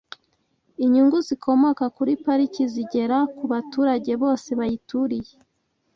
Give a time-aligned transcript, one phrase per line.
[0.83, 5.33] Inyungu zikomoka kuri pariki zigera ku baturage bose bayituriye